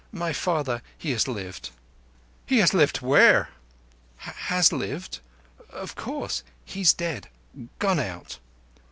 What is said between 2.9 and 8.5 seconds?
where?" "Has lived. Of course he is dead—gone out."